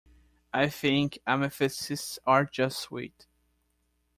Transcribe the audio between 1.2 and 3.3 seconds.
amethysts are just sweet.